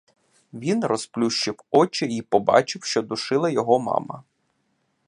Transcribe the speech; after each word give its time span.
Він 0.53 0.83
розплющив 0.85 1.55
очі 1.71 2.05
й 2.05 2.21
побачив, 2.21 2.83
що 2.83 3.01
душила 3.01 3.49
його 3.49 3.79
мама. 3.79 4.23